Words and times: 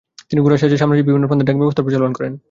তিনি 0.29 0.39
ঘোড়ার 0.43 0.59
সাহায্যে 0.61 0.81
সাম্রাজ্যের 0.81 1.07
বিভিন্ন 1.09 1.25
প্রান্তে 1.27 1.47
ডাকব্যবস্থার 1.47 1.85
প্রচলন 1.85 2.11
করেন। 2.17 2.33